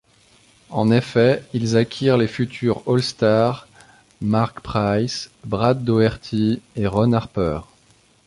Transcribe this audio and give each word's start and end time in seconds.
En 0.71 0.89
effet, 0.89 1.43
ils 1.53 1.77
acquirent 1.77 2.17
les 2.17 2.27
futurs 2.27 2.81
All-Stars 2.87 3.67
Mark 4.19 4.61
Price, 4.61 5.29
Brad 5.45 5.83
Daugherty 5.85 6.59
et 6.75 6.87
Ron 6.87 7.13
Harper. 7.13 7.59